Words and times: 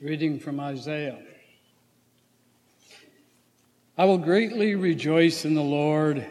Reading 0.00 0.40
from 0.40 0.58
Isaiah. 0.58 1.18
I 3.96 4.04
will 4.04 4.18
greatly 4.18 4.74
rejoice 4.74 5.44
in 5.44 5.54
the 5.54 5.62
Lord. 5.62 6.26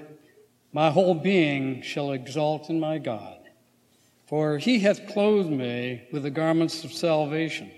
My 0.74 0.92
whole 0.92 1.16
being 1.16 1.82
shall 1.82 2.12
exalt 2.12 2.70
in 2.70 2.80
my 2.80 2.98
God. 2.98 3.40
For 4.28 4.58
he 4.58 4.80
hath 4.80 5.08
clothed 5.08 5.50
me 5.50 6.04
with 6.12 6.24
the 6.24 6.30
garments 6.30 6.84
of 6.84 6.92
salvation. 6.92 7.72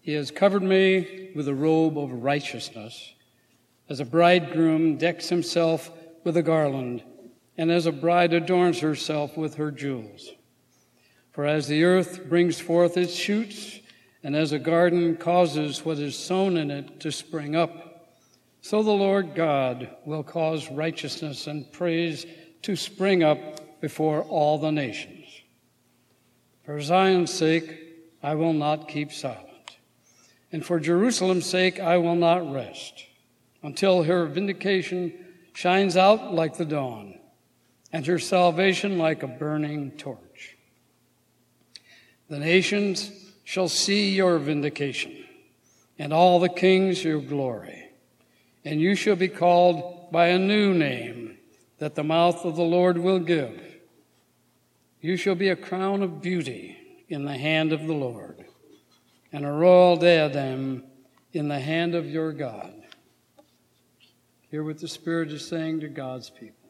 He 0.00 0.12
has 0.14 0.32
covered 0.32 0.62
me 0.62 1.30
with 1.36 1.46
a 1.46 1.54
robe 1.54 1.96
of 1.96 2.24
righteousness, 2.24 3.14
as 3.88 4.00
a 4.00 4.04
bridegroom 4.04 4.96
decks 4.96 5.28
himself 5.28 5.90
with 6.24 6.36
a 6.36 6.42
garland, 6.42 7.04
and 7.56 7.70
as 7.70 7.86
a 7.86 7.92
bride 7.92 8.32
adorns 8.32 8.80
herself 8.80 9.36
with 9.36 9.54
her 9.54 9.70
jewels. 9.70 10.32
For 11.30 11.46
as 11.46 11.68
the 11.68 11.84
earth 11.84 12.28
brings 12.28 12.58
forth 12.58 12.96
its 12.96 13.14
shoots, 13.14 13.80
and 14.24 14.34
as 14.34 14.52
a 14.52 14.58
garden 14.58 15.16
causes 15.16 15.84
what 15.84 15.98
is 15.98 16.18
sown 16.18 16.56
in 16.56 16.70
it 16.70 16.98
to 17.00 17.12
spring 17.12 17.54
up, 17.54 18.08
so 18.62 18.82
the 18.82 18.90
Lord 18.90 19.34
God 19.34 19.90
will 20.06 20.22
cause 20.22 20.70
righteousness 20.70 21.46
and 21.46 21.70
praise 21.70 22.24
to 22.62 22.74
spring 22.74 23.22
up 23.22 23.80
before 23.82 24.22
all 24.22 24.58
the 24.58 24.72
nations. 24.72 25.26
For 26.64 26.80
Zion's 26.80 27.32
sake, 27.32 27.78
I 28.22 28.34
will 28.34 28.54
not 28.54 28.88
keep 28.88 29.12
silent. 29.12 29.76
And 30.50 30.64
for 30.64 30.80
Jerusalem's 30.80 31.44
sake, 31.44 31.78
I 31.78 31.98
will 31.98 32.14
not 32.14 32.50
rest 32.50 33.04
until 33.62 34.04
her 34.04 34.24
vindication 34.24 35.12
shines 35.52 35.98
out 35.98 36.32
like 36.32 36.56
the 36.56 36.64
dawn 36.64 37.18
and 37.92 38.06
her 38.06 38.18
salvation 38.18 38.96
like 38.96 39.22
a 39.22 39.26
burning 39.26 39.90
torch. 39.90 40.56
The 42.30 42.38
nations 42.38 43.23
shall 43.44 43.68
see 43.68 44.14
your 44.14 44.38
vindication 44.38 45.24
and 45.98 46.12
all 46.12 46.40
the 46.40 46.48
kings 46.48 47.04
your 47.04 47.20
glory. 47.20 47.90
And 48.64 48.80
you 48.80 48.94
shall 48.94 49.16
be 49.16 49.28
called 49.28 50.10
by 50.10 50.28
a 50.28 50.38
new 50.38 50.74
name 50.74 51.36
that 51.78 51.94
the 51.94 52.02
mouth 52.02 52.44
of 52.44 52.56
the 52.56 52.62
Lord 52.62 52.98
will 52.98 53.20
give. 53.20 53.60
You 55.00 55.16
shall 55.16 55.34
be 55.34 55.50
a 55.50 55.56
crown 55.56 56.02
of 56.02 56.22
beauty 56.22 56.78
in 57.08 57.24
the 57.26 57.36
hand 57.36 57.72
of 57.72 57.86
the 57.86 57.92
Lord 57.92 58.44
and 59.32 59.44
a 59.44 59.52
royal 59.52 59.96
diadem 59.96 60.84
in 61.32 61.48
the 61.48 61.60
hand 61.60 61.94
of 61.94 62.06
your 62.06 62.32
God. 62.32 62.72
Hear 64.50 64.64
what 64.64 64.78
the 64.78 64.88
Spirit 64.88 65.32
is 65.32 65.46
saying 65.46 65.80
to 65.80 65.88
God's 65.88 66.30
people. 66.30 66.63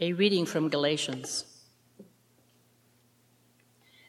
A 0.00 0.12
reading 0.12 0.46
from 0.46 0.68
Galatians. 0.68 1.44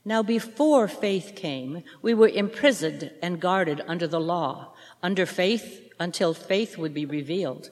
Now, 0.06 0.22
before 0.22 0.88
faith 0.88 1.34
came, 1.36 1.84
we 2.02 2.14
were 2.14 2.28
imprisoned 2.28 3.12
and 3.22 3.40
guarded 3.40 3.82
under 3.88 4.08
the 4.08 4.20
law 4.20 4.74
under 5.02 5.26
faith 5.26 5.92
until 6.00 6.34
faith 6.34 6.78
would 6.78 6.94
be 6.94 7.06
revealed. 7.06 7.72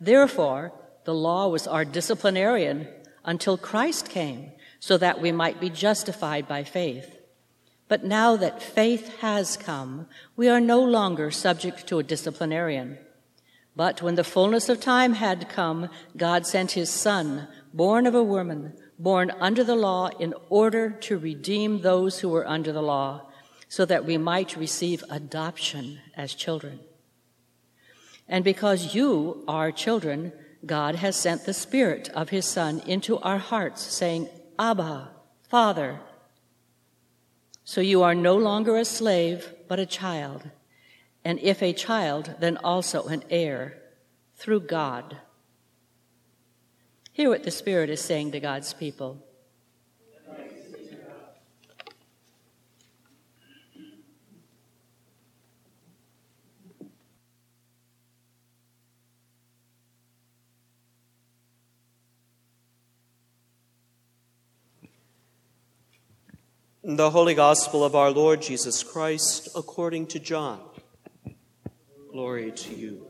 Therefore, 0.00 0.72
the 1.04 1.14
law 1.14 1.48
was 1.48 1.66
our 1.66 1.84
disciplinarian 1.84 2.88
until 3.24 3.58
Christ 3.58 4.08
came, 4.08 4.52
so 4.78 4.96
that 4.96 5.20
we 5.20 5.32
might 5.32 5.60
be 5.60 5.70
justified 5.70 6.48
by 6.48 6.64
faith. 6.64 7.18
But 7.88 8.04
now 8.04 8.36
that 8.36 8.62
faith 8.62 9.18
has 9.18 9.56
come, 9.56 10.06
we 10.36 10.48
are 10.48 10.60
no 10.60 10.82
longer 10.82 11.30
subject 11.30 11.86
to 11.88 11.98
a 11.98 12.04
disciplinarian. 12.04 12.98
But 13.80 14.02
when 14.02 14.14
the 14.14 14.24
fullness 14.24 14.68
of 14.68 14.78
time 14.78 15.14
had 15.14 15.48
come, 15.48 15.88
God 16.14 16.46
sent 16.46 16.72
his 16.72 16.90
Son, 16.90 17.48
born 17.72 18.06
of 18.06 18.14
a 18.14 18.22
woman, 18.22 18.74
born 18.98 19.30
under 19.40 19.64
the 19.64 19.74
law, 19.74 20.08
in 20.08 20.34
order 20.50 20.90
to 21.08 21.16
redeem 21.16 21.80
those 21.80 22.20
who 22.20 22.28
were 22.28 22.46
under 22.46 22.72
the 22.72 22.82
law 22.82 23.30
so 23.68 23.86
that 23.86 24.04
we 24.04 24.18
might 24.18 24.54
receive 24.54 25.02
adoption 25.08 25.98
as 26.14 26.34
children. 26.34 26.80
And 28.28 28.44
because 28.44 28.94
you 28.94 29.44
are 29.48 29.72
children, 29.72 30.34
God 30.66 30.96
has 30.96 31.16
sent 31.16 31.46
the 31.46 31.54
Spirit 31.54 32.10
of 32.10 32.28
His 32.28 32.44
Son 32.44 32.82
into 32.84 33.16
our 33.20 33.38
hearts, 33.38 33.80
saying, 33.80 34.28
Abba, 34.58 35.08
Father. 35.48 36.00
So 37.64 37.80
you 37.80 38.02
are 38.02 38.14
no 38.14 38.36
longer 38.36 38.76
a 38.76 38.84
slave, 38.84 39.54
but 39.68 39.80
a 39.80 39.86
child. 39.86 40.50
And 41.22 41.38
if 41.40 41.62
a 41.62 41.74
child, 41.74 42.36
then 42.40 42.56
also 42.56 43.04
an 43.04 43.24
heir 43.28 43.79
through 44.40 44.60
God. 44.60 45.18
Hear 47.12 47.28
what 47.28 47.44
the 47.44 47.50
Spirit 47.50 47.90
is 47.90 48.00
saying 48.00 48.32
to 48.32 48.40
God's 48.40 48.72
people. 48.72 49.22
The 66.82 67.10
Holy 67.10 67.34
Gospel 67.34 67.84
of 67.84 67.94
our 67.94 68.10
Lord 68.10 68.40
Jesus 68.40 68.82
Christ 68.82 69.50
according 69.54 70.06
to 70.08 70.18
John. 70.18 70.60
Glory 72.10 72.52
to 72.52 72.74
you, 72.74 73.09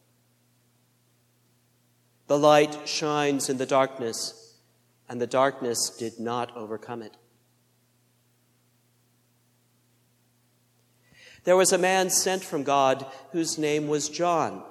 The 2.31 2.39
light 2.39 2.87
shines 2.87 3.49
in 3.49 3.57
the 3.57 3.65
darkness, 3.65 4.55
and 5.09 5.19
the 5.19 5.27
darkness 5.27 5.89
did 5.89 6.17
not 6.17 6.55
overcome 6.55 7.01
it. 7.01 7.17
There 11.43 11.57
was 11.57 11.73
a 11.73 11.77
man 11.77 12.09
sent 12.09 12.41
from 12.41 12.63
God 12.63 13.05
whose 13.33 13.57
name 13.57 13.89
was 13.89 14.07
John. 14.07 14.63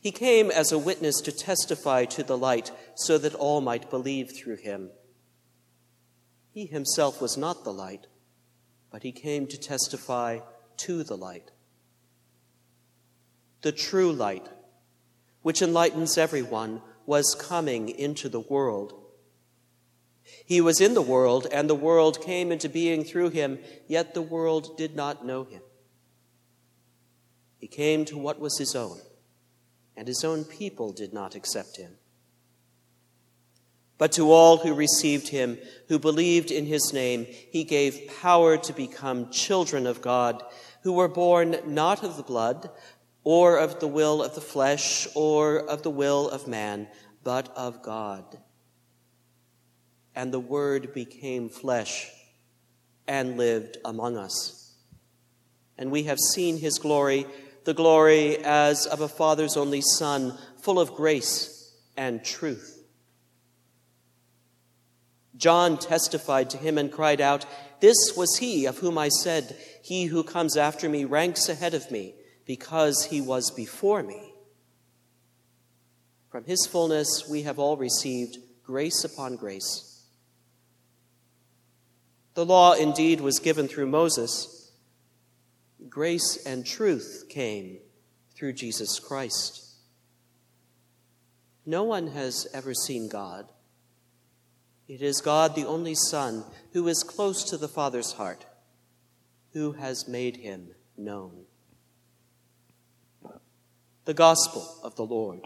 He 0.00 0.12
came 0.12 0.52
as 0.52 0.70
a 0.70 0.78
witness 0.78 1.20
to 1.22 1.32
testify 1.32 2.04
to 2.04 2.22
the 2.22 2.38
light 2.38 2.70
so 2.94 3.18
that 3.18 3.34
all 3.34 3.60
might 3.60 3.90
believe 3.90 4.30
through 4.30 4.58
him. 4.58 4.92
He 6.52 6.66
himself 6.66 7.20
was 7.20 7.36
not 7.36 7.64
the 7.64 7.72
light, 7.72 8.06
but 8.92 9.02
he 9.02 9.10
came 9.10 9.48
to 9.48 9.58
testify 9.58 10.38
to 10.76 11.02
the 11.02 11.16
light. 11.16 11.50
The 13.62 13.72
true 13.72 14.12
light, 14.12 14.48
which 15.48 15.62
enlightens 15.62 16.18
everyone, 16.18 16.82
was 17.06 17.34
coming 17.34 17.88
into 17.88 18.28
the 18.28 18.38
world. 18.38 18.92
He 20.44 20.60
was 20.60 20.78
in 20.78 20.92
the 20.92 21.00
world, 21.00 21.46
and 21.50 21.70
the 21.70 21.74
world 21.74 22.20
came 22.20 22.52
into 22.52 22.68
being 22.68 23.02
through 23.02 23.30
him, 23.30 23.58
yet 23.86 24.12
the 24.12 24.20
world 24.20 24.76
did 24.76 24.94
not 24.94 25.24
know 25.24 25.44
him. 25.44 25.62
He 27.56 27.66
came 27.66 28.04
to 28.04 28.18
what 28.18 28.38
was 28.38 28.58
his 28.58 28.76
own 28.76 29.00
and 29.98 30.06
his 30.06 30.22
own 30.22 30.44
people 30.44 30.92
did 30.92 31.14
not 31.14 31.34
accept 31.34 31.78
him. 31.78 31.94
But 33.98 34.12
to 34.12 34.30
all 34.30 34.58
who 34.58 34.74
received 34.74 35.28
him, 35.28 35.58
who 35.88 35.98
believed 35.98 36.50
in 36.50 36.66
his 36.66 36.92
name, 36.92 37.26
he 37.26 37.64
gave 37.64 38.12
power 38.20 38.58
to 38.58 38.72
become 38.74 39.30
children 39.30 39.86
of 39.86 40.02
God, 40.02 40.44
who 40.82 40.92
were 40.92 41.08
born 41.08 41.56
not 41.66 42.04
of 42.04 42.18
the 42.18 42.22
blood, 42.22 42.70
or 43.24 43.58
of 43.58 43.80
the 43.80 43.88
will 43.88 44.22
of 44.22 44.34
the 44.34 44.40
flesh, 44.40 45.06
or 45.14 45.58
of 45.58 45.82
the 45.82 45.90
will 45.90 46.28
of 46.30 46.46
man, 46.46 46.88
but 47.24 47.48
of 47.56 47.82
God. 47.82 48.38
And 50.14 50.32
the 50.32 50.40
Word 50.40 50.94
became 50.94 51.48
flesh 51.48 52.10
and 53.06 53.36
lived 53.36 53.78
among 53.84 54.16
us. 54.16 54.74
And 55.76 55.90
we 55.90 56.04
have 56.04 56.18
seen 56.18 56.58
his 56.58 56.78
glory 56.78 57.26
the 57.68 57.74
glory 57.74 58.38
as 58.38 58.86
of 58.86 59.02
a 59.02 59.08
father's 59.08 59.54
only 59.54 59.82
son, 59.82 60.38
full 60.62 60.80
of 60.80 60.94
grace 60.94 61.76
and 61.98 62.24
truth. 62.24 62.82
John 65.36 65.76
testified 65.76 66.48
to 66.48 66.56
him 66.56 66.78
and 66.78 66.90
cried 66.90 67.20
out, 67.20 67.44
This 67.80 68.16
was 68.16 68.38
he 68.38 68.64
of 68.64 68.78
whom 68.78 68.96
I 68.96 69.08
said, 69.08 69.54
He 69.82 70.06
who 70.06 70.24
comes 70.24 70.56
after 70.56 70.88
me 70.88 71.04
ranks 71.04 71.50
ahead 71.50 71.74
of 71.74 71.90
me, 71.90 72.14
because 72.48 73.04
he 73.04 73.20
was 73.20 73.50
before 73.50 74.02
me. 74.02 74.32
From 76.30 76.44
his 76.44 76.66
fullness 76.66 77.28
we 77.30 77.42
have 77.42 77.58
all 77.58 77.76
received 77.76 78.38
grace 78.64 79.04
upon 79.04 79.36
grace. 79.36 80.02
The 82.32 82.46
law 82.46 82.72
indeed 82.72 83.20
was 83.20 83.38
given 83.38 83.68
through 83.68 83.88
Moses. 83.88 84.72
Grace 85.90 86.44
and 86.46 86.64
truth 86.64 87.26
came 87.28 87.80
through 88.34 88.54
Jesus 88.54 88.98
Christ. 88.98 89.66
No 91.66 91.84
one 91.84 92.08
has 92.08 92.46
ever 92.54 92.72
seen 92.72 93.10
God. 93.10 93.52
It 94.86 95.02
is 95.02 95.20
God, 95.20 95.54
the 95.54 95.66
only 95.66 95.94
Son, 95.94 96.44
who 96.72 96.88
is 96.88 97.02
close 97.02 97.44
to 97.50 97.58
the 97.58 97.68
Father's 97.68 98.12
heart, 98.12 98.46
who 99.52 99.72
has 99.72 100.08
made 100.08 100.38
him 100.38 100.70
known. 100.96 101.47
The 104.08 104.14
Gospel 104.14 104.66
of 104.82 104.96
the 104.96 105.02
Lord. 105.02 105.40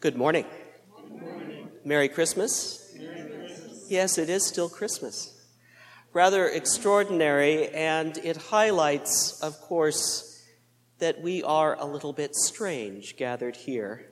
Good 0.00 0.16
morning. 0.16 0.44
Good 0.96 1.22
morning. 1.22 1.68
Merry 1.84 2.08
Christmas. 2.08 2.92
Merry 2.98 3.30
Christmas. 3.30 3.86
Yes, 3.88 4.18
it 4.18 4.28
is 4.28 4.44
still 4.44 4.68
Christmas 4.68 5.32
rather 6.12 6.48
extraordinary, 6.48 7.68
and 7.68 8.18
it 8.18 8.36
highlights, 8.36 9.40
of 9.42 9.60
course, 9.60 10.44
that 10.98 11.22
we 11.22 11.44
are 11.44 11.76
a 11.78 11.84
little 11.84 12.12
bit 12.12 12.34
strange 12.34 13.16
gathered 13.16 13.54
here 13.54 14.10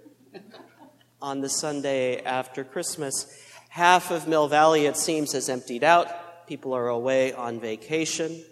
on 1.20 1.40
the 1.40 1.48
Sunday 1.48 2.20
after 2.22 2.64
Christmas. 2.64 3.26
Half 3.68 4.10
of 4.10 4.28
Mill 4.28 4.48
Valley, 4.48 4.86
it 4.86 4.96
seems, 4.96 5.32
has 5.32 5.48
emptied 5.48 5.84
out. 5.84 6.46
People 6.46 6.72
are 6.72 6.88
away 6.88 7.32
on 7.32 7.60
vacation. 7.60 8.44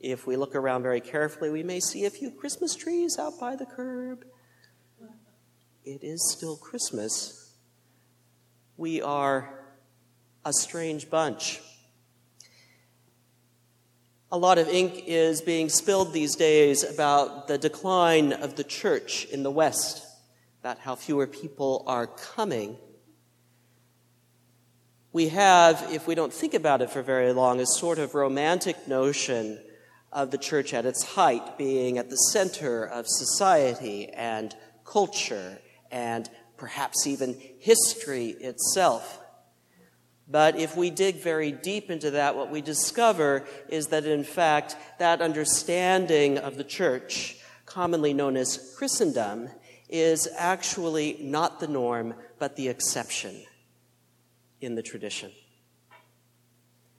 If 0.00 0.26
we 0.26 0.36
look 0.36 0.54
around 0.54 0.82
very 0.82 1.00
carefully, 1.00 1.50
we 1.50 1.62
may 1.62 1.80
see 1.80 2.04
a 2.06 2.10
few 2.10 2.30
Christmas 2.30 2.74
trees 2.74 3.18
out 3.18 3.38
by 3.38 3.56
the 3.56 3.66
curb. 3.66 4.24
It 5.84 6.02
is 6.02 6.32
still 6.32 6.56
Christmas. 6.56 7.54
We 8.76 9.02
are 9.02 9.60
a 10.44 10.52
strange 10.52 11.10
bunch. 11.10 11.60
A 14.32 14.38
lot 14.38 14.58
of 14.58 14.68
ink 14.68 15.04
is 15.06 15.42
being 15.42 15.68
spilled 15.68 16.12
these 16.12 16.36
days 16.36 16.84
about 16.84 17.48
the 17.48 17.58
decline 17.58 18.32
of 18.32 18.54
the 18.54 18.64
church 18.64 19.26
in 19.26 19.42
the 19.42 19.50
West, 19.50 20.06
about 20.60 20.78
how 20.78 20.94
fewer 20.94 21.26
people 21.26 21.82
are 21.86 22.06
coming. 22.06 22.76
We 25.12 25.28
have, 25.30 25.88
if 25.90 26.06
we 26.06 26.14
don't 26.14 26.32
think 26.32 26.52
about 26.54 26.82
it 26.82 26.90
for 26.90 27.02
very 27.02 27.32
long, 27.32 27.60
a 27.60 27.66
sort 27.66 27.98
of 27.98 28.14
romantic 28.14 28.86
notion 28.86 29.58
of 30.12 30.30
the 30.30 30.38
church 30.38 30.74
at 30.74 30.84
its 30.84 31.02
height, 31.14 31.56
being 31.56 31.96
at 31.96 32.10
the 32.10 32.16
center 32.16 32.84
of 32.84 33.06
society 33.08 34.08
and 34.10 34.54
culture 34.84 35.58
and 35.90 36.28
perhaps 36.58 37.06
even 37.06 37.40
history 37.58 38.28
itself. 38.28 39.18
But 40.28 40.58
if 40.58 40.76
we 40.76 40.90
dig 40.90 41.22
very 41.22 41.52
deep 41.52 41.90
into 41.90 42.12
that, 42.12 42.36
what 42.36 42.50
we 42.50 42.60
discover 42.60 43.44
is 43.68 43.88
that, 43.88 44.04
in 44.04 44.24
fact, 44.24 44.76
that 44.98 45.22
understanding 45.22 46.38
of 46.38 46.56
the 46.56 46.64
church, 46.64 47.36
commonly 47.66 48.12
known 48.12 48.36
as 48.36 48.74
Christendom, 48.76 49.48
is 49.90 50.28
actually 50.36 51.18
not 51.20 51.60
the 51.60 51.68
norm, 51.68 52.14
but 52.38 52.56
the 52.56 52.68
exception 52.68 53.42
in 54.60 54.74
the 54.74 54.82
tradition. 54.82 55.32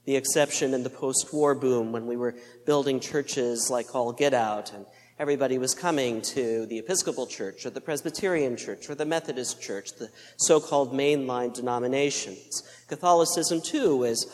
The 0.06 0.16
exception 0.16 0.74
in 0.74 0.84
the 0.84 0.90
post 0.90 1.30
war 1.32 1.56
boom 1.56 1.92
when 1.92 2.08
we 2.08 2.18
were 2.18 2.36
building 2.66 3.00
churches 3.00 3.70
like 3.70 3.94
All 3.94 4.12
Get 4.12 4.34
Out 4.34 4.74
and 4.74 4.86
everybody 5.20 5.60
was 5.60 5.76
coming 5.76 6.20
to 6.24 6.66
the 6.66 6.80
Episcopal 6.80 7.28
Church 7.28 7.66
or 7.66 7.70
the 7.70 7.80
Presbyterian 7.80 8.58
Church 8.58 8.90
or 8.90 8.96
the 8.96 9.06
Methodist 9.06 9.62
Church, 9.62 9.90
the 10.00 10.10
so 10.38 10.60
called 10.60 10.92
mainline 10.94 11.54
denominations. 11.54 12.64
Catholicism, 12.88 13.62
too, 13.62 13.98
was 13.98 14.26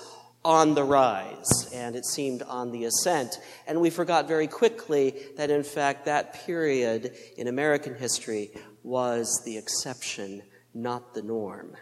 on 0.46 0.76
the 0.76 0.84
rise, 0.84 1.70
and 1.74 1.96
it 1.96 2.06
seemed 2.06 2.42
on 2.42 2.72
the 2.72 2.86
ascent. 2.86 3.40
And 3.68 3.82
we 3.82 3.90
forgot 3.90 4.28
very 4.28 4.48
quickly 4.48 5.14
that, 5.36 5.50
in 5.50 5.64
fact, 5.64 6.06
that 6.06 6.46
period 6.46 7.14
in 7.36 7.48
American 7.48 7.96
history 7.96 8.52
was 8.84 9.42
the 9.46 9.58
exception, 9.58 10.42
not 10.74 11.14
the 11.14 11.22
norm. 11.22 11.76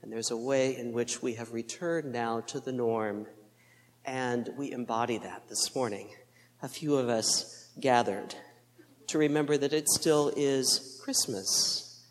And 0.00 0.10
there's 0.10 0.30
a 0.30 0.36
way 0.36 0.76
in 0.76 0.92
which 0.92 1.22
we 1.22 1.34
have 1.34 1.52
returned 1.52 2.12
now 2.12 2.40
to 2.40 2.60
the 2.60 2.72
norm, 2.72 3.26
and 4.04 4.48
we 4.56 4.72
embody 4.72 5.18
that 5.18 5.48
this 5.48 5.74
morning. 5.74 6.08
A 6.62 6.68
few 6.68 6.96
of 6.96 7.08
us 7.08 7.70
gathered 7.78 8.34
to 9.08 9.18
remember 9.18 9.58
that 9.58 9.72
it 9.72 9.88
still 9.88 10.32
is 10.34 10.98
Christmas. 11.04 12.04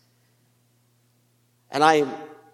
And 1.70 1.82
I, 1.82 2.06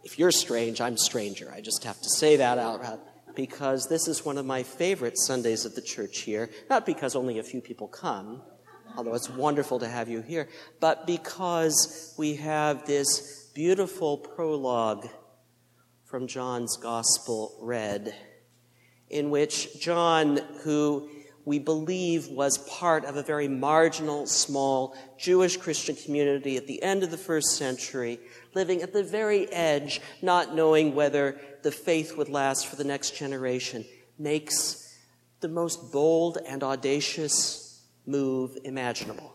if 0.03 0.19
you're 0.19 0.31
strange, 0.31 0.81
I'm 0.81 0.97
stranger. 0.97 1.53
I 1.53 1.61
just 1.61 1.85
have 1.85 2.01
to 2.01 2.09
say 2.09 2.37
that 2.37 2.57
out 2.57 2.83
loud 2.83 3.01
because 3.39 3.87
this 3.87 4.09
is 4.09 4.25
one 4.25 4.37
of 4.37 4.45
my 4.45 4.65
favorite 4.65 5.17
Sundays 5.17 5.65
of 5.65 5.77
the 5.77 5.81
church 5.81 6.23
here. 6.23 6.51
Not 6.69 6.85
because 6.85 7.15
only 7.15 7.39
a 7.39 7.45
few 7.45 7.61
people 7.61 7.87
come, 7.87 8.43
although 8.97 9.15
it's 9.15 9.31
wonderful 9.31 9.79
to 9.79 9.87
have 9.87 10.09
you 10.09 10.23
here, 10.23 10.49
but 10.81 11.07
because 11.07 12.17
we 12.19 12.35
have 12.35 12.85
this 12.85 13.49
beautiful 13.55 14.19
prologue 14.19 15.07
from 16.05 16.27
John's 16.27 16.77
Gospel 16.79 17.57
read, 17.61 18.13
in 19.09 19.31
which 19.31 19.81
John, 19.81 20.41
who 20.65 21.09
we 21.49 21.59
believe 21.59 22.29
was 22.29 22.59
part 22.59 23.07
of 23.07 23.17
a 23.17 23.23
very 23.23 23.49
marginal, 23.49 24.27
small 24.27 24.95
Jewish 25.17 25.57
Christian 25.57 25.97
community 25.97 26.59
at 26.59 26.67
the 26.67 26.83
end 26.83 27.03
of 27.03 27.11
the 27.11 27.17
first 27.17 27.57
century, 27.57 28.21
living 28.55 28.83
at 28.83 28.93
the 28.93 29.03
very 29.03 29.51
edge, 29.51 30.03
not 30.21 30.55
knowing 30.55 30.95
whether 30.95 31.41
the 31.63 31.73
faith 31.73 32.19
would 32.19 32.29
last 32.29 32.67
for 32.67 32.77
the 32.77 32.85
next 32.85 33.17
generation, 33.17 33.87
makes 34.19 34.95
the 35.41 35.49
most 35.49 35.91
bold 35.91 36.37
and 36.47 36.63
audacious 36.63 37.83
move 38.05 38.59
imaginable. 38.65 39.35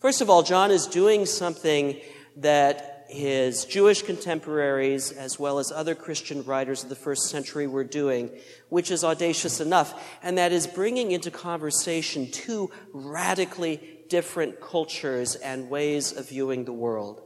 First 0.00 0.20
of 0.20 0.28
all, 0.28 0.42
John 0.42 0.72
is 0.72 0.88
doing 0.88 1.26
something 1.26 2.00
that 2.38 2.99
his 3.10 3.64
Jewish 3.64 4.02
contemporaries, 4.02 5.10
as 5.10 5.38
well 5.38 5.58
as 5.58 5.72
other 5.72 5.96
Christian 5.96 6.44
writers 6.44 6.84
of 6.84 6.88
the 6.88 6.94
first 6.94 7.28
century, 7.28 7.66
were 7.66 7.84
doing, 7.84 8.30
which 8.68 8.90
is 8.90 9.02
audacious 9.02 9.60
enough, 9.60 10.00
and 10.22 10.38
that 10.38 10.52
is 10.52 10.68
bringing 10.68 11.10
into 11.10 11.30
conversation 11.30 12.30
two 12.30 12.70
radically 12.92 13.98
different 14.08 14.60
cultures 14.60 15.34
and 15.34 15.68
ways 15.68 16.12
of 16.12 16.28
viewing 16.28 16.64
the 16.64 16.72
world. 16.72 17.20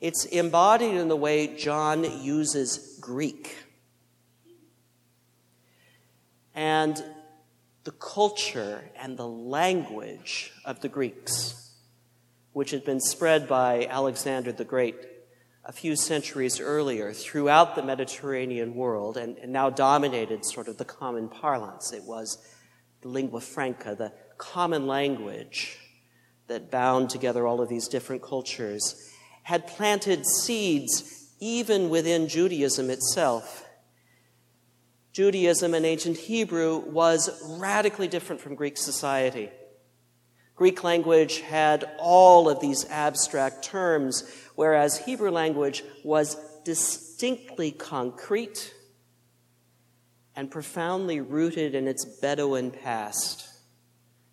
It's 0.00 0.24
embodied 0.26 0.94
in 0.94 1.08
the 1.08 1.16
way 1.16 1.56
John 1.56 2.22
uses 2.22 2.98
Greek. 3.00 3.56
And 6.54 7.02
the 7.82 7.90
culture 7.90 8.84
and 8.96 9.16
the 9.16 9.26
language 9.26 10.52
of 10.64 10.80
the 10.80 10.88
Greeks 10.88 11.67
which 12.52 12.70
had 12.70 12.84
been 12.84 13.00
spread 13.00 13.48
by 13.48 13.86
Alexander 13.88 14.52
the 14.52 14.64
Great 14.64 14.96
a 15.68 15.72
few 15.72 15.94
centuries 15.94 16.60
earlier 16.60 17.12
throughout 17.12 17.74
the 17.74 17.82
Mediterranean 17.82 18.74
world 18.74 19.18
and, 19.18 19.36
and, 19.36 19.52
now 19.52 19.68
dominated 19.68 20.42
sort 20.42 20.66
of 20.66 20.78
the 20.78 20.84
common 20.84 21.28
parlance. 21.28 21.92
It 21.92 22.04
was 22.04 22.38
the 23.02 23.08
lingua 23.08 23.42
franca, 23.42 23.94
the 23.94 24.12
common 24.38 24.86
language 24.86 25.78
that 26.46 26.70
bound 26.70 27.10
together 27.10 27.46
all 27.46 27.60
of 27.60 27.68
these 27.68 27.86
different 27.86 28.22
cultures, 28.22 28.94
had 29.42 29.66
planted 29.66 30.24
seeds 30.26 31.34
even 31.38 31.90
within 31.90 32.28
Judaism 32.28 32.88
itself. 32.88 33.66
Judaism 35.12 35.74
in 35.74 35.84
ancient 35.84 36.16
Hebrew 36.16 36.78
was 36.78 37.28
radically 37.58 38.08
different 38.08 38.40
from 38.40 38.54
Greek 38.54 38.78
society. 38.78 39.50
Greek 40.58 40.82
language 40.82 41.38
had 41.38 41.88
all 42.00 42.48
of 42.48 42.58
these 42.58 42.84
abstract 42.90 43.62
terms, 43.62 44.28
whereas 44.56 44.98
Hebrew 44.98 45.30
language 45.30 45.84
was 46.02 46.36
distinctly 46.64 47.70
concrete 47.70 48.74
and 50.34 50.50
profoundly 50.50 51.20
rooted 51.20 51.76
in 51.76 51.86
its 51.86 52.04
Bedouin 52.04 52.72
past, 52.72 53.48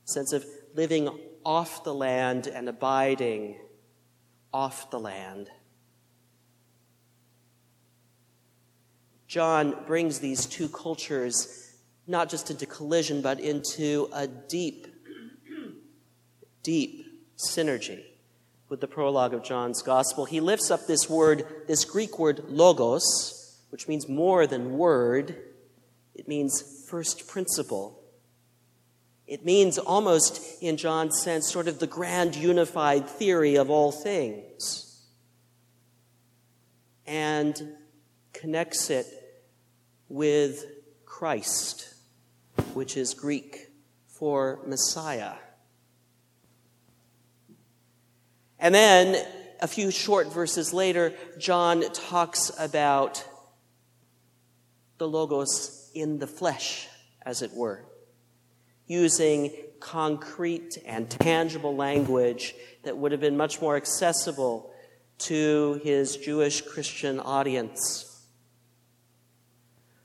sense 0.05 0.33
of 0.33 0.43
living 0.73 1.09
off 1.45 1.83
the 1.83 1.93
land 1.93 2.47
and 2.47 2.67
abiding 2.67 3.59
off 4.51 4.89
the 4.89 4.99
land. 4.99 5.51
John 9.27 9.75
brings 9.85 10.17
these 10.17 10.47
two 10.47 10.69
cultures 10.69 11.71
not 12.07 12.29
just 12.29 12.49
into 12.49 12.65
collision, 12.65 13.21
but 13.21 13.39
into 13.39 14.09
a 14.11 14.27
deep, 14.27 14.87
deep 16.65 17.05
synergy 17.37 18.03
with 18.67 18.81
the 18.81 18.87
prologue 18.87 19.33
of 19.33 19.43
John's 19.43 19.83
gospel. 19.83 20.25
He 20.25 20.39
lifts 20.39 20.71
up 20.71 20.87
this 20.87 21.07
word, 21.07 21.45
this 21.67 21.85
Greek 21.85 22.17
word 22.17 22.45
logos, 22.49 23.61
which 23.69 23.87
means 23.87 24.09
more 24.09 24.47
than 24.47 24.77
word. 24.77 25.35
It 26.15 26.27
means 26.27 26.83
first 26.89 27.27
principle. 27.27 28.01
It 29.27 29.45
means 29.45 29.77
almost, 29.77 30.61
in 30.61 30.77
John's 30.77 31.21
sense, 31.21 31.51
sort 31.51 31.67
of 31.67 31.77
the 31.79 31.87
grand 31.87 32.35
unified 32.35 33.07
theory 33.07 33.55
of 33.55 33.69
all 33.69 33.91
things. 33.91 35.03
And 37.05 37.75
connects 38.33 38.89
it 38.89 39.05
with 40.09 40.65
Christ, 41.05 41.93
which 42.73 42.97
is 42.97 43.13
Greek 43.13 43.67
for 44.07 44.59
Messiah. 44.65 45.33
And 48.59 48.73
then 48.73 49.25
a 49.61 49.67
few 49.67 49.91
short 49.91 50.31
verses 50.33 50.73
later, 50.73 51.13
John 51.37 51.81
talks 51.93 52.51
about 52.59 53.23
the 54.97 55.07
Logos 55.07 55.91
in 55.93 56.19
the 56.19 56.27
flesh, 56.27 56.87
as 57.21 57.41
it 57.41 57.51
were, 57.53 57.85
using 58.87 59.51
concrete 59.79 60.77
and 60.85 61.09
tangible 61.09 61.75
language 61.75 62.55
that 62.83 62.97
would 62.97 63.11
have 63.11 63.21
been 63.21 63.37
much 63.37 63.61
more 63.61 63.75
accessible 63.75 64.71
to 65.17 65.79
his 65.83 66.17
Jewish 66.17 66.61
Christian 66.61 67.19
audience. 67.19 68.11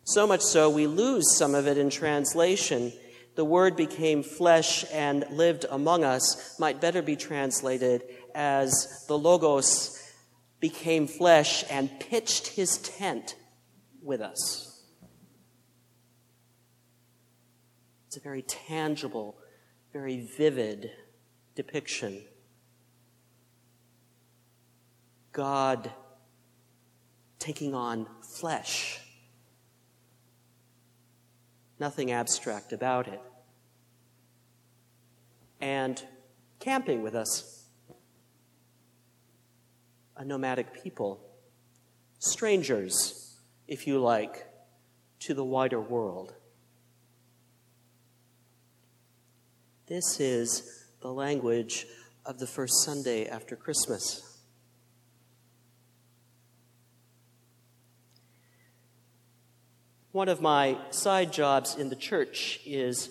So 0.04 0.26
much 0.26 0.42
so, 0.42 0.70
we 0.70 0.86
lose 0.86 1.36
some 1.36 1.54
of 1.54 1.66
it 1.66 1.78
in 1.78 1.90
translation. 1.90 2.92
The 3.36 3.44
word 3.44 3.76
became 3.76 4.22
flesh 4.22 4.84
and 4.92 5.24
lived 5.30 5.66
among 5.70 6.04
us 6.04 6.58
might 6.58 6.80
better 6.80 7.00
be 7.00 7.16
translated 7.16 8.02
as 8.34 9.04
the 9.08 9.18
Logos 9.18 9.96
became 10.60 11.06
flesh 11.06 11.64
and 11.70 11.90
pitched 12.00 12.48
his 12.48 12.78
tent 12.78 13.34
with 14.02 14.20
us. 14.20 14.82
It's 18.06 18.16
a 18.16 18.20
very 18.20 18.42
tangible, 18.42 19.36
very 19.92 20.26
vivid 20.36 20.90
depiction. 21.54 22.22
God 25.32 25.90
taking 27.38 27.74
on 27.74 28.06
flesh. 28.22 29.00
Nothing 31.78 32.12
abstract 32.12 32.72
about 32.72 33.08
it. 33.08 33.20
And 35.60 36.02
camping 36.58 37.02
with 37.02 37.14
us 37.14 37.59
a 40.20 40.24
nomadic 40.24 40.82
people, 40.84 41.18
strangers, 42.18 43.40
if 43.66 43.86
you 43.86 43.98
like, 43.98 44.46
to 45.18 45.32
the 45.32 45.42
wider 45.42 45.80
world. 45.80 46.34
This 49.86 50.20
is 50.20 50.84
the 51.00 51.10
language 51.10 51.86
of 52.26 52.38
the 52.38 52.46
first 52.46 52.84
Sunday 52.84 53.28
after 53.28 53.56
Christmas. 53.56 54.38
One 60.12 60.28
of 60.28 60.42
my 60.42 60.76
side 60.90 61.32
jobs 61.32 61.76
in 61.76 61.88
the 61.88 61.96
church 61.96 62.60
is 62.66 63.08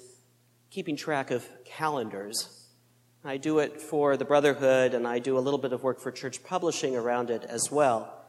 keeping 0.69 0.95
track 0.95 1.31
of 1.31 1.49
calendars 1.65 2.58
I 3.23 3.35
do 3.35 3.59
it 3.59 3.81
for 3.81 4.15
the 4.15 4.23
Brotherhood, 4.23 4.93
and 4.93 5.05
I 5.05 5.19
do 5.19 5.37
a 5.37 5.41
little 5.41 5.59
bit 5.59 5.73
of 5.73 5.83
work 5.83 5.99
for 5.99 6.09
church 6.09 6.41
publishing 6.41 6.95
around 6.95 7.29
it 7.29 7.43
as 7.43 7.69
well. 7.69 8.25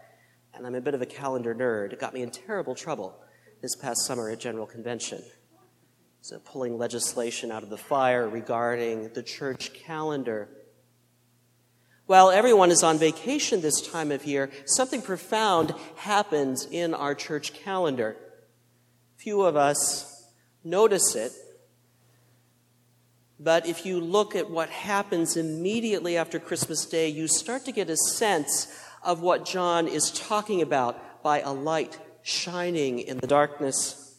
And 0.53 0.67
I'm 0.67 0.75
a 0.75 0.81
bit 0.81 0.95
of 0.95 1.03
a 1.03 1.07
calendar 1.07 1.55
nerd. 1.55 1.93
It 1.93 2.01
got 2.01 2.13
me 2.13 2.23
in 2.23 2.31
terrible 2.31 2.75
trouble 2.75 3.17
this 3.63 3.77
past 3.77 4.05
summer 4.05 4.31
at 4.31 4.41
General 4.41 4.67
Convention. 4.67 5.23
So, 6.23 6.41
pulling 6.41 6.77
legislation 6.77 7.53
out 7.53 7.63
of 7.63 7.71
the 7.71 7.79
fire 7.79 8.29
regarding 8.29 9.11
the 9.15 9.23
church 9.23 9.73
calendar. 9.73 10.49
While 12.07 12.31
everyone 12.31 12.73
is 12.73 12.83
on 12.83 12.99
vacation 12.99 13.61
this 13.61 13.81
time 13.81 14.11
of 14.11 14.25
year, 14.25 14.51
something 14.65 15.03
profound 15.03 15.73
happens 15.99 16.67
in 16.69 16.95
our 16.95 17.15
church 17.15 17.55
calendar. 17.55 18.17
Few 19.17 19.43
of 19.43 19.55
us 19.55 20.27
notice 20.65 21.15
it 21.15 21.33
but 23.43 23.67
if 23.67 23.87
you 23.87 24.01
look 24.01 24.37
at 24.37 24.51
what 24.51 24.69
happens 24.69 25.39
immediately 25.39 26.19
after 26.19 26.39
Christmas 26.39 26.85
Day, 26.85 27.09
you 27.09 27.27
start 27.27 27.65
to 27.65 27.73
get 27.73 27.89
a 27.89 27.97
sense 27.97 28.69
of 29.03 29.23
what 29.23 29.47
John 29.47 29.89
is 29.89 30.11
talking 30.11 30.61
about 30.61 31.23
by 31.23 31.41
a 31.41 31.51
light 31.51 31.99
shining 32.23 32.99
in 32.99 33.17
the 33.17 33.27
darkness. 33.27 34.19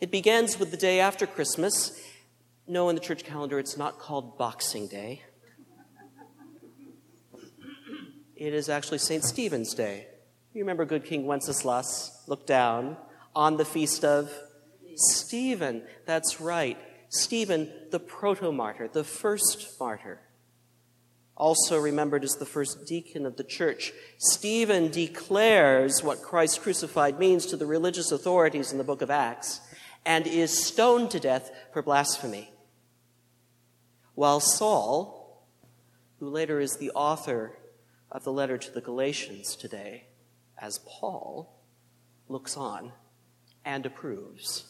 It 0.00 0.10
begins 0.10 0.58
with 0.58 0.72
the 0.72 0.76
day 0.76 0.98
after 0.98 1.24
Christmas. 1.24 2.02
No, 2.66 2.88
in 2.88 2.96
the 2.96 3.00
church 3.00 3.22
calendar, 3.22 3.60
it's 3.60 3.76
not 3.76 4.00
called 4.00 4.36
Boxing 4.36 4.88
Day. 4.88 5.22
It 8.34 8.54
is 8.54 8.68
actually 8.68 8.98
St. 8.98 9.22
Stephen's 9.22 9.72
Day. 9.72 10.08
You 10.52 10.62
remember 10.62 10.84
good 10.84 11.04
King 11.04 11.26
Wenceslas 11.26 12.24
looked 12.26 12.48
down 12.48 12.96
on 13.36 13.56
the 13.56 13.64
feast 13.64 14.04
of 14.04 14.32
Stephen. 14.96 15.84
That's 16.06 16.40
right. 16.40 16.76
Stephen, 17.10 17.68
the 17.90 17.98
proto 17.98 18.52
martyr, 18.52 18.88
the 18.88 19.02
first 19.02 19.78
martyr, 19.80 20.20
also 21.36 21.76
remembered 21.76 22.22
as 22.22 22.36
the 22.36 22.46
first 22.46 22.86
deacon 22.86 23.26
of 23.26 23.36
the 23.36 23.42
church. 23.44 23.92
Stephen 24.18 24.90
declares 24.90 26.04
what 26.04 26.22
Christ 26.22 26.62
crucified 26.62 27.18
means 27.18 27.46
to 27.46 27.56
the 27.56 27.66
religious 27.66 28.12
authorities 28.12 28.70
in 28.70 28.78
the 28.78 28.84
book 28.84 29.02
of 29.02 29.10
Acts 29.10 29.60
and 30.06 30.26
is 30.26 30.66
stoned 30.66 31.10
to 31.10 31.18
death 31.18 31.50
for 31.72 31.82
blasphemy. 31.82 32.52
While 34.14 34.38
Saul, 34.38 35.46
who 36.20 36.28
later 36.28 36.60
is 36.60 36.76
the 36.76 36.92
author 36.92 37.58
of 38.12 38.22
the 38.22 38.32
letter 38.32 38.56
to 38.56 38.70
the 38.70 38.80
Galatians 38.80 39.56
today, 39.56 40.04
as 40.58 40.78
Paul, 40.86 41.58
looks 42.28 42.56
on 42.56 42.92
and 43.64 43.84
approves. 43.84 44.69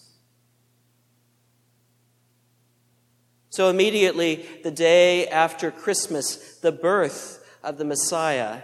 So 3.50 3.69
immediately, 3.69 4.47
the 4.62 4.71
day 4.71 5.26
after 5.26 5.73
Christmas, 5.73 6.59
the 6.59 6.71
birth 6.71 7.45
of 7.64 7.78
the 7.78 7.85
Messiah 7.85 8.62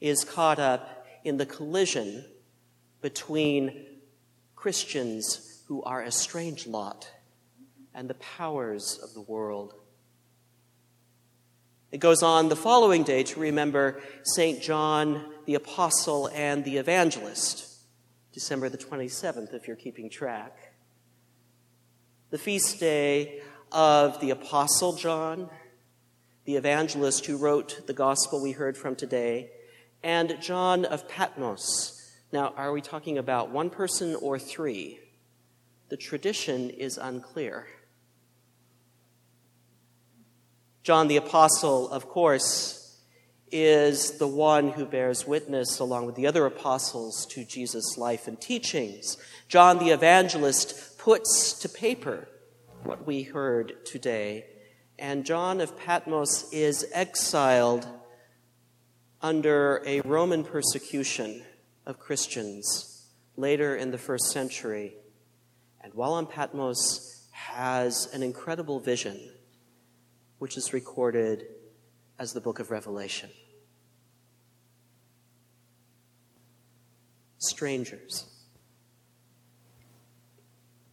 is 0.00 0.24
caught 0.24 0.60
up 0.60 1.04
in 1.24 1.36
the 1.36 1.46
collision 1.46 2.24
between 3.02 3.86
Christians 4.54 5.64
who 5.66 5.82
are 5.82 6.02
a 6.02 6.12
strange 6.12 6.68
lot 6.68 7.10
and 7.92 8.08
the 8.08 8.14
powers 8.14 9.00
of 9.02 9.14
the 9.14 9.20
world. 9.20 9.74
It 11.90 11.98
goes 11.98 12.22
on 12.22 12.48
the 12.48 12.56
following 12.56 13.02
day 13.02 13.24
to 13.24 13.40
remember 13.40 14.00
St. 14.22 14.62
John 14.62 15.24
the 15.44 15.54
Apostle 15.54 16.28
and 16.32 16.64
the 16.64 16.76
Evangelist, 16.76 17.66
December 18.32 18.68
the 18.68 18.78
27th, 18.78 19.54
if 19.54 19.66
you're 19.66 19.76
keeping 19.76 20.08
track. 20.08 20.74
The 22.30 22.38
feast 22.38 22.78
day 22.80 23.40
of 23.72 24.20
the 24.20 24.30
Apostle 24.30 24.94
John, 24.94 25.50
the 26.44 26.56
evangelist 26.56 27.26
who 27.26 27.36
wrote 27.36 27.86
the 27.86 27.92
gospel 27.92 28.40
we 28.40 28.52
heard 28.52 28.76
from 28.76 28.96
today, 28.96 29.50
and 30.02 30.36
John 30.40 30.84
of 30.84 31.08
Patmos. 31.08 31.92
Now, 32.32 32.54
are 32.56 32.72
we 32.72 32.80
talking 32.80 33.18
about 33.18 33.50
one 33.50 33.70
person 33.70 34.14
or 34.16 34.38
three? 34.38 34.98
The 35.88 35.96
tradition 35.96 36.70
is 36.70 36.98
unclear. 36.98 37.66
John 40.82 41.08
the 41.08 41.16
Apostle, 41.16 41.90
of 41.90 42.08
course, 42.08 43.00
is 43.50 44.18
the 44.18 44.26
one 44.26 44.70
who 44.70 44.84
bears 44.84 45.26
witness, 45.26 45.78
along 45.78 46.06
with 46.06 46.14
the 46.14 46.26
other 46.26 46.46
apostles, 46.46 47.26
to 47.26 47.44
Jesus' 47.44 47.96
life 47.96 48.28
and 48.28 48.40
teachings. 48.40 49.16
John 49.48 49.78
the 49.78 49.90
Evangelist 49.90 50.98
puts 50.98 51.52
to 51.60 51.68
paper 51.68 52.28
what 52.86 53.06
we 53.06 53.22
heard 53.22 53.84
today. 53.84 54.46
And 54.98 55.26
John 55.26 55.60
of 55.60 55.76
Patmos 55.76 56.52
is 56.52 56.86
exiled 56.92 57.86
under 59.20 59.82
a 59.84 60.00
Roman 60.02 60.44
persecution 60.44 61.42
of 61.84 61.98
Christians 61.98 63.08
later 63.36 63.76
in 63.76 63.90
the 63.90 63.98
first 63.98 64.30
century. 64.30 64.94
And 65.80 65.92
while 65.94 66.12
on 66.12 66.26
Patmos, 66.26 67.28
has 67.32 68.08
an 68.14 68.22
incredible 68.22 68.80
vision, 68.80 69.20
which 70.38 70.56
is 70.56 70.72
recorded 70.72 71.44
as 72.18 72.32
the 72.32 72.40
book 72.40 72.58
of 72.58 72.70
Revelation. 72.70 73.30
strangers. 77.38 78.26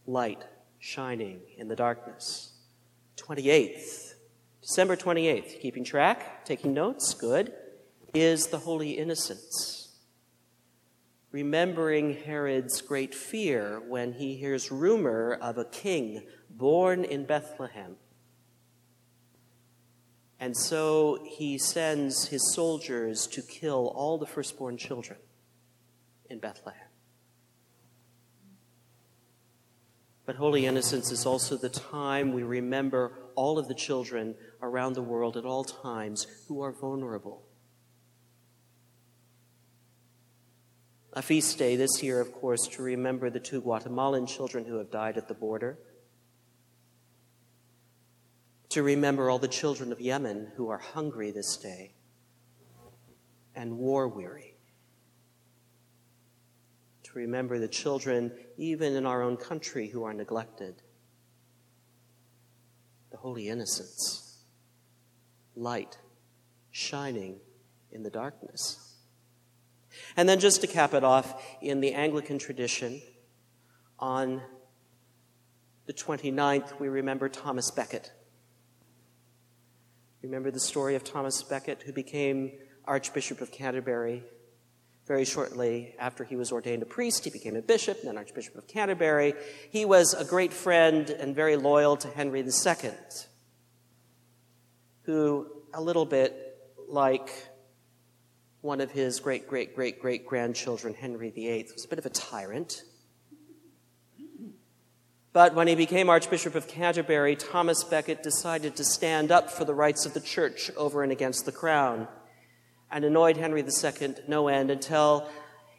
Light 0.06 0.44
shining 0.84 1.40
in 1.56 1.66
the 1.66 1.74
darkness. 1.74 2.52
28th, 3.16 4.12
December 4.60 4.96
28th, 4.96 5.58
keeping 5.62 5.82
track, 5.82 6.44
taking 6.44 6.74
notes, 6.74 7.14
good, 7.14 7.54
is 8.12 8.48
the 8.48 8.58
Holy 8.58 8.90
Innocents. 8.90 9.88
Remembering 11.32 12.14
Herod's 12.14 12.82
great 12.82 13.14
fear 13.14 13.80
when 13.88 14.12
he 14.12 14.36
hears 14.36 14.70
rumor 14.70 15.38
of 15.40 15.56
a 15.56 15.64
king 15.64 16.26
born 16.50 17.02
in 17.02 17.24
Bethlehem. 17.24 17.96
And 20.38 20.54
so 20.54 21.18
he 21.26 21.56
sends 21.56 22.28
his 22.28 22.52
soldiers 22.52 23.26
to 23.28 23.40
kill 23.40 23.90
all 23.96 24.18
the 24.18 24.26
firstborn 24.26 24.76
children 24.76 25.18
in 26.28 26.40
Bethlehem. 26.40 26.93
But 30.26 30.36
Holy 30.36 30.64
Innocents 30.64 31.10
is 31.10 31.26
also 31.26 31.56
the 31.56 31.68
time 31.68 32.32
we 32.32 32.42
remember 32.42 33.12
all 33.34 33.58
of 33.58 33.68
the 33.68 33.74
children 33.74 34.34
around 34.62 34.94
the 34.94 35.02
world 35.02 35.36
at 35.36 35.44
all 35.44 35.64
times 35.64 36.26
who 36.48 36.62
are 36.62 36.72
vulnerable. 36.72 37.42
A 41.12 41.22
feast 41.22 41.58
day 41.58 41.76
this 41.76 42.02
year, 42.02 42.20
of 42.20 42.32
course, 42.32 42.66
to 42.68 42.82
remember 42.82 43.30
the 43.30 43.38
two 43.38 43.60
Guatemalan 43.60 44.26
children 44.26 44.64
who 44.64 44.78
have 44.78 44.90
died 44.90 45.16
at 45.16 45.28
the 45.28 45.34
border. 45.34 45.78
To 48.70 48.82
remember 48.82 49.30
all 49.30 49.38
the 49.38 49.46
children 49.46 49.92
of 49.92 50.00
Yemen 50.00 50.52
who 50.56 50.70
are 50.70 50.78
hungry 50.78 51.30
this 51.30 51.56
day 51.56 51.94
and 53.54 53.78
war 53.78 54.08
weary 54.08 54.53
remember 57.14 57.58
the 57.58 57.68
children, 57.68 58.32
even 58.56 58.94
in 58.94 59.06
our 59.06 59.22
own 59.22 59.36
country, 59.36 59.88
who 59.88 60.04
are 60.04 60.12
neglected. 60.12 60.82
The 63.10 63.16
holy 63.16 63.48
innocents, 63.48 64.38
light 65.54 65.98
shining 66.70 67.38
in 67.92 68.02
the 68.02 68.10
darkness. 68.10 68.96
And 70.16 70.28
then, 70.28 70.40
just 70.40 70.60
to 70.62 70.66
cap 70.66 70.94
it 70.94 71.04
off, 71.04 71.40
in 71.60 71.80
the 71.80 71.92
Anglican 71.92 72.38
tradition, 72.38 73.00
on 73.98 74.42
the 75.86 75.92
29th, 75.92 76.80
we 76.80 76.88
remember 76.88 77.28
Thomas 77.28 77.70
Becket. 77.70 78.12
Remember 80.22 80.50
the 80.50 80.60
story 80.60 80.94
of 80.96 81.04
Thomas 81.04 81.42
Becket, 81.42 81.82
who 81.82 81.92
became 81.92 82.52
Archbishop 82.86 83.40
of 83.40 83.52
Canterbury 83.52 84.24
very 85.06 85.24
shortly 85.24 85.94
after 85.98 86.24
he 86.24 86.36
was 86.36 86.50
ordained 86.50 86.82
a 86.82 86.86
priest, 86.86 87.24
he 87.24 87.30
became 87.30 87.56
a 87.56 87.62
bishop, 87.62 88.02
then 88.02 88.16
Archbishop 88.16 88.56
of 88.56 88.66
Canterbury. 88.66 89.34
He 89.70 89.84
was 89.84 90.14
a 90.14 90.24
great 90.24 90.52
friend 90.52 91.10
and 91.10 91.34
very 91.34 91.56
loyal 91.56 91.96
to 91.98 92.08
Henry 92.08 92.40
II, 92.40 92.90
who, 95.02 95.46
a 95.74 95.82
little 95.82 96.06
bit 96.06 96.58
like 96.88 97.30
one 98.62 98.80
of 98.80 98.90
his 98.90 99.20
great, 99.20 99.46
great, 99.46 99.74
great, 99.74 100.00
great 100.00 100.26
grandchildren, 100.26 100.94
Henry 100.94 101.30
VIII, 101.30 101.68
was 101.74 101.84
a 101.84 101.88
bit 101.88 101.98
of 101.98 102.06
a 102.06 102.10
tyrant. 102.10 102.82
But 105.34 105.54
when 105.54 105.66
he 105.66 105.74
became 105.74 106.08
Archbishop 106.08 106.54
of 106.54 106.68
Canterbury, 106.68 107.36
Thomas 107.36 107.84
Becket 107.84 108.22
decided 108.22 108.76
to 108.76 108.84
stand 108.84 109.30
up 109.30 109.50
for 109.50 109.66
the 109.66 109.74
rights 109.74 110.06
of 110.06 110.14
the 110.14 110.20
church 110.20 110.70
over 110.76 111.02
and 111.02 111.12
against 111.12 111.44
the 111.44 111.52
crown 111.52 112.08
and 112.94 113.04
annoyed 113.04 113.36
Henry 113.36 113.62
II 113.62 114.14
no 114.28 114.46
end 114.46 114.70
until, 114.70 115.28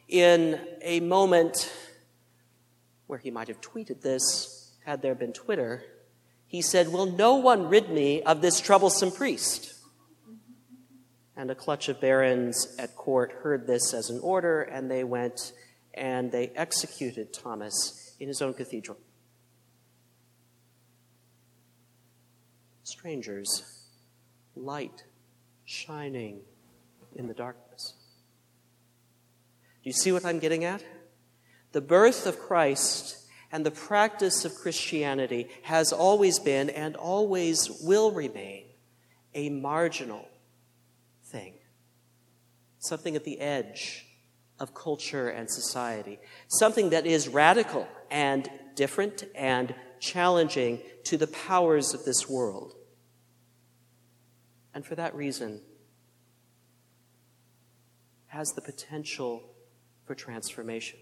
in 0.06 0.60
a 0.82 1.00
moment 1.00 1.72
where 3.06 3.18
he 3.18 3.30
might 3.30 3.48
have 3.48 3.58
tweeted 3.62 4.02
this, 4.02 4.76
had 4.84 5.00
there 5.00 5.14
been 5.14 5.32
Twitter, 5.32 5.82
he 6.46 6.60
said, 6.60 6.92
Will 6.92 7.06
no 7.06 7.36
one 7.36 7.70
rid 7.70 7.88
me 7.88 8.22
of 8.22 8.42
this 8.42 8.60
troublesome 8.60 9.10
priest? 9.10 9.72
And 11.34 11.50
a 11.50 11.54
clutch 11.54 11.88
of 11.88 12.02
barons 12.02 12.76
at 12.78 12.94
court 12.94 13.32
heard 13.32 13.66
this 13.66 13.94
as 13.94 14.10
an 14.10 14.20
order, 14.20 14.60
and 14.60 14.90
they 14.90 15.02
went 15.02 15.52
and 15.94 16.30
they 16.30 16.48
executed 16.48 17.32
Thomas 17.32 18.14
in 18.20 18.28
his 18.28 18.42
own 18.42 18.52
cathedral. 18.52 18.98
Strangers, 22.82 23.64
light 24.54 25.04
shining 25.64 26.42
in 27.16 27.26
the 27.26 27.34
darkness. 27.34 27.94
Do 29.82 29.90
you 29.90 29.92
see 29.92 30.12
what 30.12 30.24
I'm 30.24 30.38
getting 30.38 30.64
at? 30.64 30.82
The 31.72 31.80
birth 31.80 32.26
of 32.26 32.38
Christ 32.38 33.26
and 33.52 33.64
the 33.64 33.70
practice 33.70 34.44
of 34.44 34.54
Christianity 34.54 35.48
has 35.62 35.92
always 35.92 36.38
been 36.38 36.70
and 36.70 36.96
always 36.96 37.70
will 37.82 38.10
remain 38.10 38.64
a 39.34 39.50
marginal 39.50 40.28
thing, 41.24 41.54
something 42.78 43.16
at 43.16 43.24
the 43.24 43.40
edge 43.40 44.06
of 44.58 44.74
culture 44.74 45.28
and 45.28 45.50
society, 45.50 46.18
something 46.48 46.90
that 46.90 47.06
is 47.06 47.28
radical 47.28 47.86
and 48.10 48.48
different 48.74 49.24
and 49.34 49.74
challenging 50.00 50.80
to 51.04 51.16
the 51.16 51.26
powers 51.26 51.94
of 51.94 52.04
this 52.04 52.28
world. 52.28 52.74
And 54.74 54.84
for 54.84 54.94
that 54.94 55.14
reason, 55.14 55.60
has 58.36 58.52
the 58.52 58.60
potential 58.60 59.42
for 60.04 60.14
transformation. 60.14 60.98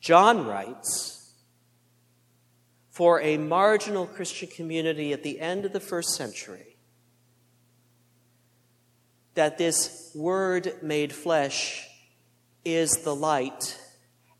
John 0.00 0.46
writes 0.46 1.34
For 2.88 3.20
a 3.20 3.36
marginal 3.36 4.06
Christian 4.06 4.48
community 4.48 5.12
at 5.12 5.22
the 5.22 5.40
end 5.40 5.66
of 5.66 5.74
the 5.74 5.80
first 5.80 6.14
century, 6.14 6.78
that 9.34 9.58
this 9.58 10.10
Word 10.14 10.72
made 10.80 11.12
flesh 11.12 11.86
is 12.64 13.02
the 13.04 13.14
light 13.14 13.78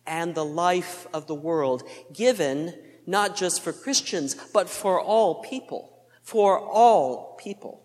and 0.06 0.35
the 0.35 0.46
life 0.46 1.06
of 1.12 1.26
the 1.26 1.35
world, 1.35 1.82
given 2.14 2.72
not 3.06 3.37
just 3.37 3.61
for 3.61 3.74
Christians, 3.74 4.35
but 4.54 4.70
for 4.70 4.98
all 4.98 5.42
people. 5.42 6.06
For 6.22 6.58
all 6.58 7.37
people. 7.38 7.82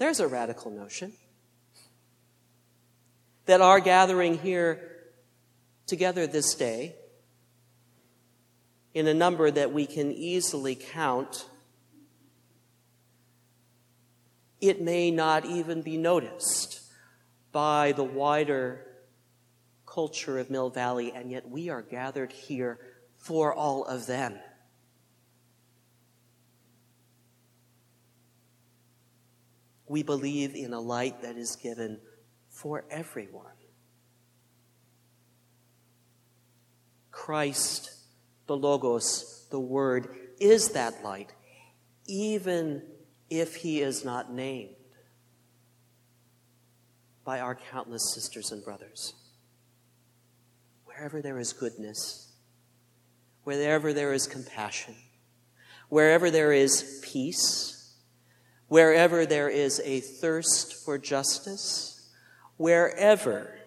There's 0.00 0.18
a 0.18 0.26
radical 0.26 0.70
notion 0.70 1.12
that 3.44 3.60
our 3.60 3.80
gathering 3.80 4.38
here 4.38 4.80
together 5.86 6.26
this 6.26 6.54
day, 6.54 6.94
in 8.94 9.06
a 9.06 9.12
number 9.12 9.50
that 9.50 9.74
we 9.74 9.84
can 9.84 10.10
easily 10.10 10.74
count, 10.74 11.46
it 14.58 14.80
may 14.80 15.10
not 15.10 15.44
even 15.44 15.82
be 15.82 15.98
noticed 15.98 16.80
by 17.52 17.92
the 17.92 18.02
wider 18.02 18.86
culture 19.84 20.38
of 20.38 20.48
Mill 20.48 20.70
Valley, 20.70 21.12
and 21.14 21.30
yet 21.30 21.46
we 21.46 21.68
are 21.68 21.82
gathered 21.82 22.32
here 22.32 22.78
for 23.18 23.52
all 23.52 23.84
of 23.84 24.06
them. 24.06 24.38
We 29.90 30.04
believe 30.04 30.54
in 30.54 30.72
a 30.72 30.78
light 30.78 31.22
that 31.22 31.36
is 31.36 31.56
given 31.56 31.98
for 32.48 32.84
everyone. 32.92 33.56
Christ, 37.10 37.90
the 38.46 38.56
Logos, 38.56 39.48
the 39.50 39.58
Word, 39.58 40.14
is 40.38 40.68
that 40.74 41.02
light, 41.02 41.32
even 42.06 42.82
if 43.30 43.56
he 43.56 43.80
is 43.80 44.04
not 44.04 44.32
named 44.32 44.76
by 47.24 47.40
our 47.40 47.56
countless 47.56 48.14
sisters 48.14 48.52
and 48.52 48.64
brothers. 48.64 49.14
Wherever 50.84 51.20
there 51.20 51.40
is 51.40 51.52
goodness, 51.52 52.30
wherever 53.42 53.92
there 53.92 54.12
is 54.12 54.28
compassion, 54.28 54.94
wherever 55.88 56.30
there 56.30 56.52
is 56.52 57.00
peace, 57.02 57.79
wherever 58.70 59.26
there 59.26 59.48
is 59.48 59.82
a 59.84 59.98
thirst 59.98 60.84
for 60.84 60.96
justice, 60.96 62.08
wherever 62.56 63.58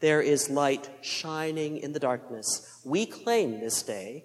there 0.00 0.22
is 0.22 0.48
light 0.48 0.88
shining 1.02 1.76
in 1.76 1.92
the 1.92 2.00
darkness, 2.00 2.80
we 2.86 3.04
claim 3.04 3.60
this 3.60 3.82
day 3.82 4.24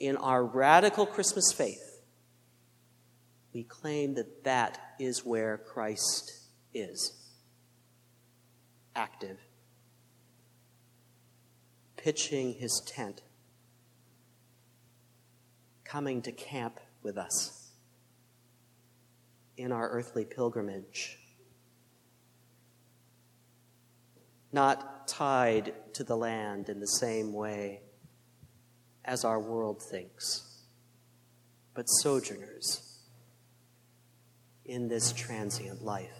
in 0.00 0.16
our 0.16 0.44
radical 0.44 1.06
Christmas 1.06 1.52
faith, 1.52 2.00
we 3.54 3.62
claim 3.62 4.14
that 4.14 4.42
that 4.42 4.80
is 4.98 5.24
where 5.24 5.56
Christ 5.56 6.32
is 6.74 7.12
active, 8.96 9.38
pitching 11.96 12.54
his 12.54 12.82
tent, 12.88 13.22
coming 15.84 16.22
to 16.22 16.32
camp 16.32 16.80
with 17.04 17.16
us 17.16 17.61
in 19.62 19.70
our 19.70 19.88
earthly 19.90 20.24
pilgrimage. 20.24 21.18
Not 24.50 25.06
tied 25.06 25.72
to 25.94 26.04
the 26.04 26.16
land 26.16 26.68
in 26.68 26.80
the 26.80 26.86
same 26.86 27.32
way 27.32 27.82
as 29.04 29.24
our 29.24 29.38
world 29.38 29.80
thinks, 29.80 30.62
but 31.74 31.84
sojourners 31.84 32.98
in 34.64 34.88
this 34.88 35.12
transient 35.12 35.82
life. 35.82 36.10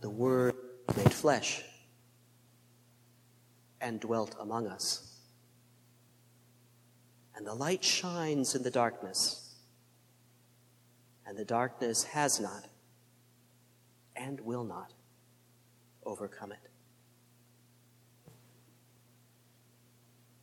The 0.00 0.10
Word 0.10 0.54
made 0.96 1.12
flesh 1.12 1.62
and 3.80 4.00
dwelt 4.00 4.36
among 4.40 4.68
us. 4.68 5.13
And 7.36 7.46
the 7.46 7.54
light 7.54 7.82
shines 7.82 8.54
in 8.54 8.62
the 8.62 8.70
darkness, 8.70 9.54
and 11.26 11.36
the 11.36 11.44
darkness 11.44 12.04
has 12.04 12.38
not 12.38 12.68
and 14.14 14.40
will 14.40 14.64
not 14.64 14.92
overcome 16.04 16.52
it. 16.52 16.70